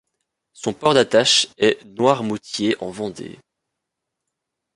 Son 0.53 0.73
port 0.73 0.95
d'attache 0.95 1.47
est 1.59 1.77
Noirmoutier 1.85 2.75
en 2.79 2.89
Vendée. 2.89 3.37